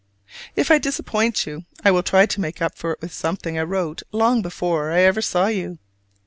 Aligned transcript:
If 0.55 0.71
I 0.71 0.79
disappoint 0.79 1.45
you 1.45 1.65
I 1.85 1.91
will 1.91 2.01
try 2.01 2.25
to 2.25 2.41
make 2.41 2.59
up 2.59 2.75
for 2.75 2.93
it 2.93 3.01
with 3.03 3.13
something 3.13 3.59
I 3.59 3.61
wrote 3.61 4.01
long 4.11 4.41
before 4.41 4.91
I 4.91 5.01
ever 5.01 5.21
saw 5.21 5.45
you. 5.45 5.77